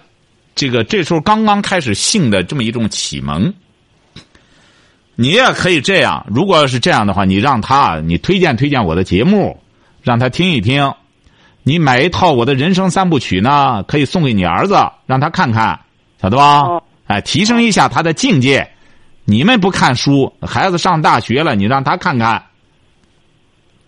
[0.54, 3.50] 这个这时候刚刚开始性的这么一种启蒙。
[5.14, 9.58] 你也可以这样，如果要是这样的话，你让他，你推荐推荐我的节目，
[10.02, 10.92] 让他听一听。
[11.62, 14.74] 你买一套我的人生三部曲呢，可以送给你儿子，
[15.06, 15.80] 让他看看，
[16.20, 16.60] 晓得吧？
[16.60, 18.66] 哦哎，提升一下他的境界。
[19.25, 22.42] 你们不看书，孩子上大学了，你让他看看。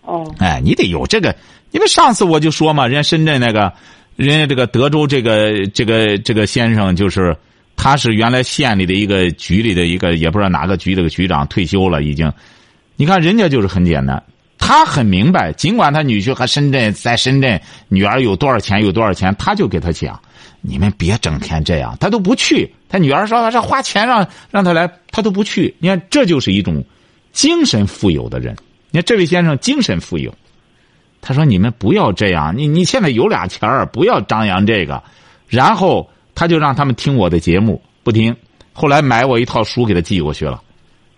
[0.03, 1.35] 哦哎，你得有这个，
[1.71, 3.73] 因为上次我就说嘛，人家深圳那个，
[4.15, 7.35] 人家这个德州这个这个这个先生，就是
[7.75, 12.31] 他是原来县里的一个局里的一个，也不知道哪个局的个局长，退休了已经。
[12.95, 14.21] 你看人家就是很简单，
[14.59, 20.19] 他很明白，尽管他女婿和深圳在深圳，女儿有多少钱有多少钱，他就给他讲，
[20.61, 22.71] 你们别整天这样，他都不去。
[22.91, 25.73] 他女儿说他这花钱让让他来，他都不去。
[25.79, 26.83] 你看，这就是一种
[27.31, 28.53] 精神富有的人。
[28.89, 30.35] 你看这位先生精神富有，
[31.21, 35.01] 他说：“你们不要这样，你你现在有俩钱儿，不要张扬这个。”
[35.47, 38.35] 然后他就让他们听我的节目，不听。
[38.73, 40.61] 后来买我一套书给他寄过去了，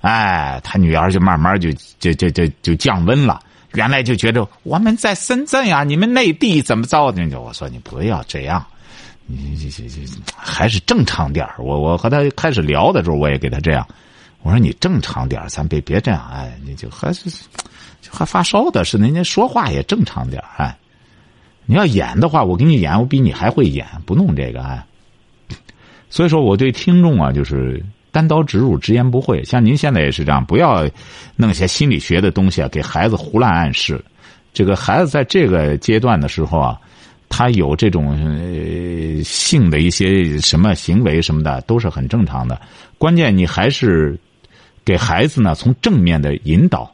[0.02, 3.40] 哎，他女儿就慢慢就就就就就降温了。
[3.74, 7.42] 原来就觉得我们在深圳呀，你们内地怎么着的？
[7.42, 8.64] 我说你不要这样，
[9.60, 13.88] 这这这还是正常点儿我我和他开始聊的时候，我也给他这样。
[14.42, 17.30] 我说你正常点儿咱别别这样，哎，你就还是
[18.02, 20.78] 就还发烧的是，人家说话也正常点儿哎。
[21.66, 24.86] 你要演的话，我给你演，我比你还会演，不弄这个哎。
[26.10, 29.42] 所以说，我对听众啊，就是单刀直入，直言不讳。
[29.46, 30.86] 像您现在也是这样，不要
[31.38, 34.04] 弄些心理学的东西啊，给孩子胡乱暗示。
[34.54, 36.78] 这个孩子在这个阶段的时候啊，
[37.36, 42.62] 他有这种呃性的一些什么行为什么的，都是很正常的。
[43.00, 44.16] 关键你还是
[44.86, 46.94] 给孩子呢从正面的引导，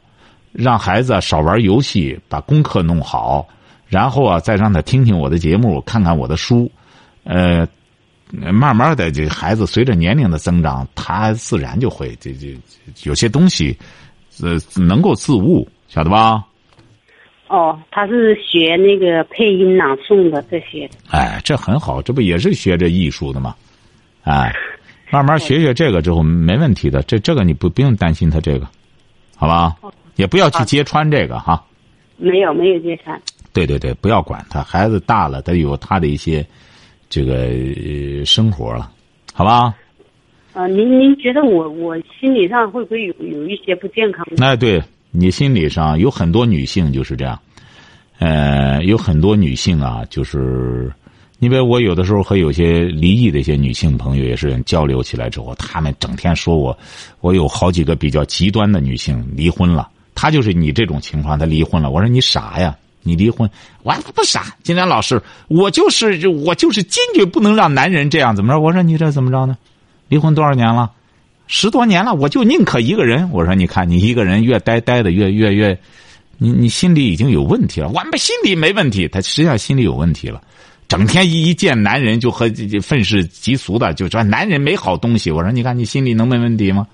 [0.50, 3.46] 让孩子少玩游戏，把功课弄好，
[3.86, 6.72] 然后啊再让他听听我的节目，看看我的书，
[7.24, 7.68] 呃。
[8.32, 12.56] 慢慢的，这孩子随着年龄的增长，他自然就会这这
[13.02, 13.76] 有些东西，
[14.40, 16.44] 呃，能够自悟，晓得吧？
[17.50, 20.88] 哦，他是学那个配音朗诵的这些。
[21.10, 23.54] 哎，这很好，这不也是学这艺术的吗？
[24.22, 24.52] 哎，
[25.10, 28.66] 慢慢学学这个之后没问题的，这这个你不不用担心他这个，
[29.36, 29.76] 好吧？
[30.16, 31.62] 也不要去揭穿这个哈。
[32.16, 33.20] 没有，没有揭穿。
[33.52, 36.46] 对对对，不要管他，孩子大了，他有他的一些。
[37.12, 38.88] 这个、呃、生活了，
[39.34, 39.74] 好吧？
[40.52, 44.24] 呃，您您觉得我我心理上会不会有有一些不健康？
[44.38, 44.80] 哎，对
[45.10, 47.38] 你心理上有很多女性就是这样，
[48.18, 50.92] 呃，有很多女性啊，就是，
[51.40, 56.76] 因为我有的时候和有些离异的一些女性朋友也是交流起来之后，她们整天说我，
[57.20, 59.88] 我有好几个比较极端的女性离婚了。
[60.14, 61.90] 她就是你这种情况，她离婚了。
[61.90, 63.48] 我说你傻呀，你离婚，
[63.82, 64.54] 我不傻。
[64.62, 68.60] 金山老师，我就是我就是坚决不能让男人这样，怎么着？
[68.60, 69.56] 我说你这怎么着呢？
[70.08, 70.90] 离婚多少年了？
[71.52, 73.28] 十多年了，我就宁可一个人。
[73.32, 75.76] 我说你看，你一个人越呆呆的越越越，
[76.38, 77.88] 你你心里已经有问题了。
[77.88, 80.40] 我们心里没问题，他实际上心里有问题了。
[80.86, 82.48] 整天一一见男人就和
[82.80, 85.28] 愤世嫉俗的，就说男人没好东西。
[85.28, 86.86] 我说你看你心里能没问题吗？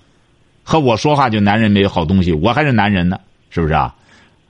[0.62, 3.18] 和我说话就男人没有好东西，我还是男人呢，
[3.50, 3.94] 是不是啊？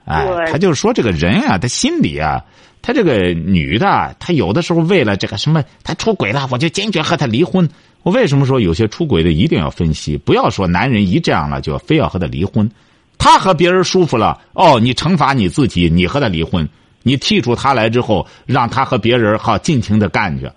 [0.05, 2.41] 哎，他就是说这个人啊，他心里啊，
[2.87, 7.67] 他这个女的，她有的时候为了这个什么，他出轨了，我就坚决和他离婚。
[8.03, 10.15] 我为什么说有些出轨的一定要分析？
[10.15, 12.71] 不要说男人一这样了就非要和他离婚，
[13.17, 16.65] 他和别人舒服了，哦，你惩罚你自己，你和他离婚。
[17.03, 20.49] 你剔除他来之后，让他和别人好尽情的干去。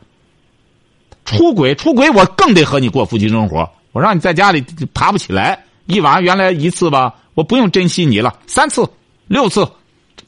[1.25, 3.69] 出轨，出轨，我更得和你过夫妻生活。
[3.91, 4.65] 我让你在家里
[4.95, 8.89] 爬不起来，一晚上原来一次吧，我不用珍惜你了，三次、
[9.27, 9.69] 六次，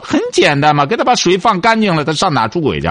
[0.02, 0.84] 很简单嘛。
[0.84, 2.88] 给他把水放干净了，他上哪出轨去？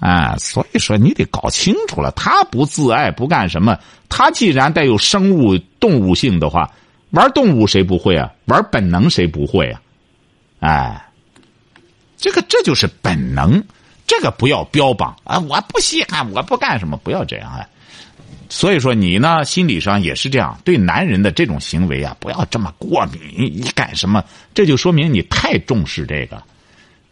[0.00, 3.78] 哎，所以说你得搞清楚了，他不自爱不干什么，
[4.08, 6.70] 他既然带有生物动物性的话，
[7.10, 8.30] 玩动物谁不会啊？
[8.44, 9.80] 玩本能谁不会啊？
[10.60, 11.02] 哎。
[12.18, 13.62] 这个这就是本能，
[14.06, 15.38] 这个不要标榜啊！
[15.38, 17.68] 我不稀罕，我不干什么，不要这样啊！
[18.48, 23.50] 所以说你呢，心理上也是这样，对男人的这种行为啊，不要这么过敏。
[23.54, 24.24] 你干什么？
[24.54, 26.42] 这就说明你太重视这个。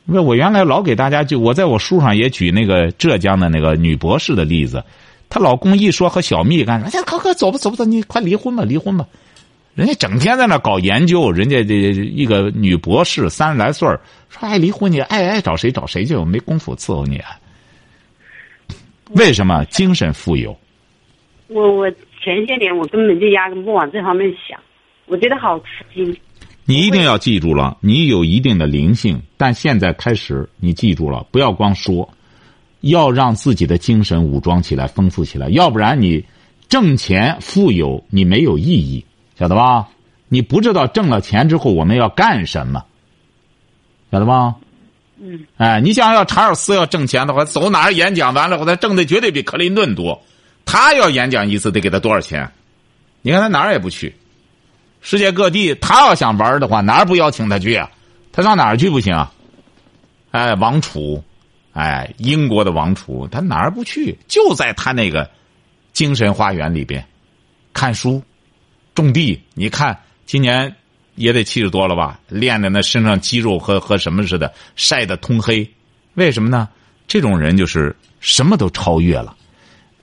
[0.05, 4.85] 那我原来老给大家就我在我书上也举那个浙江的那个女博士的例子，
[5.29, 6.91] 她老公一说和小蜜干什么？
[6.93, 9.07] 哎，快快走吧，走吧，走，你快离婚吧，离婚吧。
[9.75, 13.89] 人家整天在那搞研究，人家这一个女博士三十来岁
[14.29, 17.21] 说爱离婚，你爱爱找谁找谁去，我没工夫伺候你。
[19.11, 20.57] 为什么精神富有？
[21.55, 21.89] 我我
[22.21, 24.59] 前些年我根本就压根不往这方面想，
[25.07, 26.17] 我觉得好吃惊。
[26.65, 32.09] 你一定要记住了，你有一定的灵性，但现在开始你记住了，不要光说，
[32.81, 36.25] 要让自己的精神武装起来，丰富起来，要不然你
[36.69, 39.05] 挣钱富有你没有意义。
[39.37, 39.89] 晓得吧？
[40.29, 42.83] 你不知道挣了钱之后我们要干什么，
[44.11, 44.57] 晓得吧？
[45.21, 45.47] 嗯。
[45.57, 50.21] 哎，你想要查尔斯要挣钱的话，走哪儿演讲完了，我他挣的绝对比克林顿多。
[50.65, 52.51] 他要演讲一次得给他多少钱？
[53.23, 54.15] 你看他哪儿也不去，
[55.01, 57.91] 世界各地他要想玩的话，哪儿不邀请他去啊？
[58.33, 59.33] 他上哪儿去不行啊？
[60.31, 61.23] 哎，王储，
[61.73, 64.19] 哎，英国的王储，他哪儿不去？
[64.27, 65.31] 就在他那个
[65.93, 67.07] 精神花园里边
[67.73, 68.23] 看书。
[68.95, 70.75] 种地，你看今年
[71.15, 72.21] 也得七十多了吧？
[72.29, 75.69] 练的那身上肌肉和和什么似的，晒得通黑。
[76.15, 76.69] 为什么呢？
[77.09, 79.37] 这种人就是什么都超越了，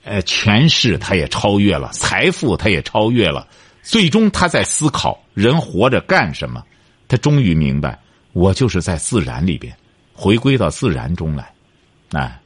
[0.04, 3.48] 呃，权势他也超越了，财富他也超越了。
[3.84, 6.64] 最终他在思考人活着干什么？
[7.08, 8.00] 他终于明白，
[8.34, 9.76] 我就是在自然里边，
[10.14, 11.52] 回归到自然中来，
[12.12, 12.38] 哎。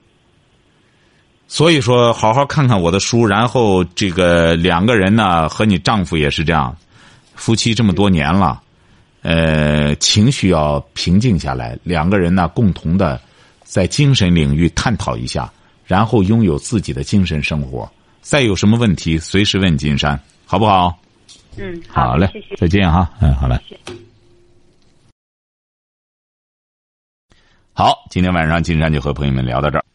[1.47, 6.75] 所以说，好好看看我的书，然后这个两个人呢，和你丈夫也是这样，
[7.35, 8.59] 夫妻这么多年了，
[9.21, 13.21] 呃，情绪要平静下来，两个人呢，共同的
[13.63, 15.51] 在精神领域探讨一下，
[15.85, 17.89] 然后拥有自己的精神生活。
[18.21, 20.97] 再有什么问题，随时问金山，好不好？
[21.57, 23.57] 嗯，好嘞，谢谢，再见哈，嗯，好嘞。
[27.71, 29.85] 好，今天晚上金山就和朋友们聊到这儿。